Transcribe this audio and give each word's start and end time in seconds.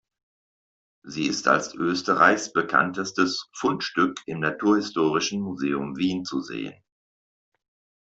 Sie 1.03 1.27
ist 1.27 1.47
als 1.47 1.75
Österreichs 1.75 2.51
bekanntestes 2.51 3.51
Fundstück 3.53 4.19
im 4.25 4.39
Naturhistorischen 4.39 5.39
Museum 5.41 5.95
Wien 5.95 6.23
zu 6.25 6.41
sehen. 6.41 6.73